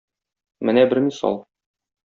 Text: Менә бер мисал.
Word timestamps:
Менә 0.69 0.87
бер 0.95 1.03
мисал. 1.11 1.39